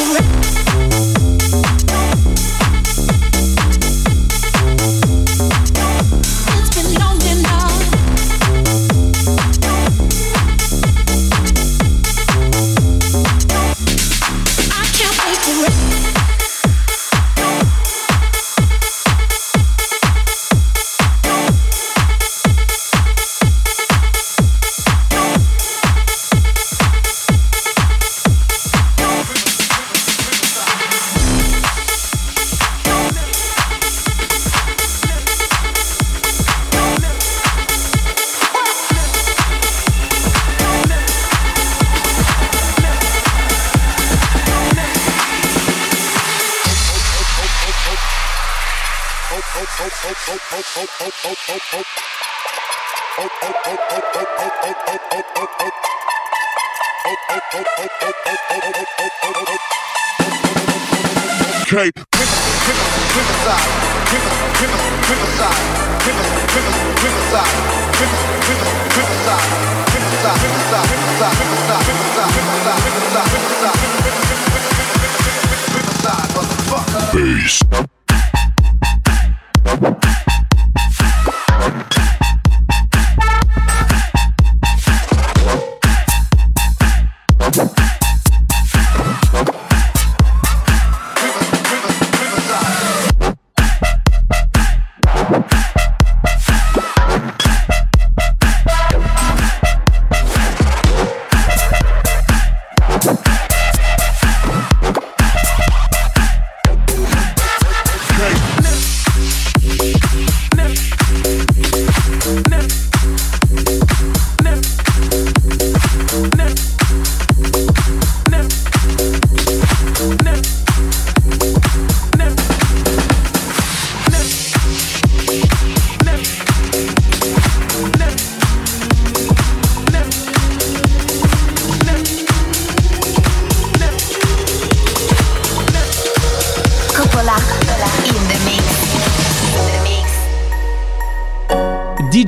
dancing. 0.00 1.09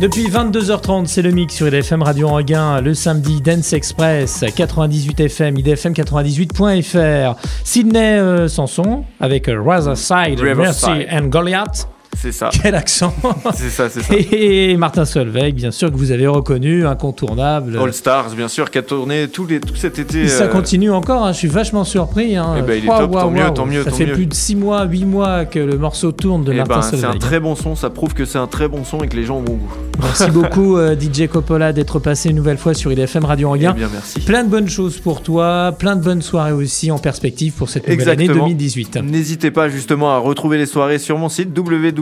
Depuis 0.00 0.28
22h30, 0.28 1.08
c'est 1.08 1.20
le 1.20 1.30
mix 1.30 1.54
sur 1.54 1.68
IDFM 1.68 2.02
Radio 2.02 2.28
Anguin, 2.28 2.80
le 2.80 2.94
samedi 2.94 3.42
Dance 3.42 3.74
Express 3.74 4.46
98 4.56 5.20
FM, 5.20 5.56
idfm98.fr. 5.56 7.38
Sydney 7.64 8.18
euh, 8.18 8.48
Sanson 8.48 9.04
avec 9.20 9.46
euh, 9.46 9.60
Rather 9.62 9.98
Side, 9.98 10.40
Riverside. 10.40 10.88
Mercy 10.88 11.06
and 11.14 11.26
Goliath. 11.26 11.86
C'est 12.20 12.32
ça. 12.32 12.50
Quel 12.52 12.74
accent 12.74 13.14
C'est 13.54 13.70
ça, 13.70 13.88
c'est 13.88 14.02
ça. 14.02 14.14
Et 14.14 14.76
Martin 14.76 15.04
Solveig, 15.04 15.52
bien 15.52 15.70
sûr, 15.70 15.90
que 15.90 15.96
vous 15.96 16.10
avez 16.12 16.26
reconnu, 16.26 16.86
incontournable. 16.86 17.78
All 17.82 17.92
Stars, 17.92 18.30
bien 18.36 18.48
sûr, 18.48 18.70
qui 18.70 18.78
a 18.78 18.82
tourné 18.82 19.28
tout, 19.28 19.46
les, 19.46 19.58
tout 19.60 19.74
cet 19.76 19.98
été. 19.98 20.22
Et 20.22 20.28
ça 20.28 20.44
euh, 20.44 20.48
continue 20.48 20.90
encore, 20.90 21.24
hein, 21.24 21.32
je 21.32 21.38
suis 21.38 21.48
vachement 21.48 21.84
surpris. 21.84 22.36
hein. 22.36 22.56
Eh 22.58 22.62
ben, 22.62 22.74
il 22.78 22.84
est 22.84 22.88
top, 22.88 23.10
tant 23.10 23.16
waouh, 23.18 23.30
mieux, 23.30 23.40
waouh. 23.42 23.54
tant 23.54 23.66
mieux, 23.66 23.84
Ça 23.84 23.90
tant 23.90 23.96
fait 23.96 24.06
mieux. 24.06 24.12
plus 24.12 24.26
de 24.26 24.34
6 24.34 24.56
mois, 24.56 24.84
8 24.84 25.04
mois 25.06 25.44
que 25.46 25.58
le 25.58 25.78
morceau 25.78 26.12
tourne 26.12 26.44
de 26.44 26.52
eh 26.52 26.56
Martin 26.56 26.74
ben, 26.76 26.82
c'est 26.82 26.96
un 26.96 27.00
Solveig. 27.00 27.18
très 27.20 27.40
bon 27.40 27.54
son, 27.54 27.74
ça 27.74 27.88
prouve 27.90 28.12
que 28.14 28.24
c'est 28.26 28.38
un 28.38 28.46
très 28.46 28.68
bon 28.68 28.84
son 28.84 28.98
et 29.02 29.08
que 29.08 29.16
les 29.16 29.24
gens 29.24 29.38
ont 29.38 29.42
bon 29.42 29.54
goût. 29.54 29.68
Merci 30.02 30.30
beaucoup 30.30 30.76
euh, 30.76 30.94
DJ 30.98 31.26
Coppola 31.26 31.72
d'être 31.72 31.98
passé 32.00 32.28
une 32.30 32.36
nouvelle 32.36 32.58
fois 32.58 32.74
sur 32.74 32.92
IDFM 32.92 33.24
Radio 33.24 33.48
Anguin. 33.48 33.72
Eh 33.74 33.78
bien, 33.78 33.88
merci. 33.92 34.20
Plein 34.20 34.44
de 34.44 34.48
bonnes 34.50 34.68
choses 34.68 34.98
pour 34.98 35.22
toi, 35.22 35.74
plein 35.78 35.96
de 35.96 36.02
bonnes 36.02 36.22
soirées 36.22 36.52
aussi 36.52 36.90
en 36.90 36.98
perspective 36.98 37.54
pour 37.54 37.68
cette 37.70 37.88
nouvelle 37.88 38.08
année 38.10 38.24
Exactement. 38.24 38.46
2018. 38.48 38.96
N'hésitez 39.04 39.50
pas 39.50 39.68
justement 39.70 40.10
à 40.14 40.18
retrouver 40.18 40.58
les 40.58 40.66
soirées 40.66 40.98
sur 40.98 41.16
mon 41.16 41.28
site 41.28 41.52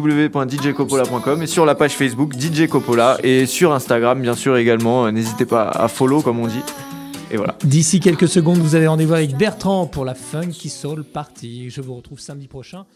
www.djcoppola.com 0.09 1.43
et 1.43 1.47
sur 1.47 1.65
la 1.67 1.75
page 1.75 1.93
Facebook 1.93 2.35
DJ 2.39 2.67
Coppola 2.69 3.19
et 3.23 3.47
sur 3.47 3.73
Instagram 3.73 4.21
bien 4.21 4.35
sûr 4.35 4.57
également. 4.57 5.07
Euh, 5.07 5.11
N'hésitez 5.11 5.47
pas 5.47 5.69
à 5.69 5.89
follow 5.89 6.23
comme 6.23 6.39
on 6.39 6.47
dit. 6.47 6.63
Et 7.31 7.37
voilà. 7.37 7.57
D'ici 7.63 8.01
quelques 8.01 8.29
secondes, 8.29 8.59
vous 8.59 8.75
avez 8.75 8.87
rendez-vous 8.87 9.13
avec 9.13 9.37
Bertrand 9.37 9.87
pour 9.87 10.07
la 10.07 10.15
Funky 10.15 10.71
Soul 10.71 11.05
Party. 11.05 11.69
Je 11.69 11.83
vous 11.83 11.95
retrouve 11.95 12.21
samedi 12.21 12.49
prochain 12.49 12.87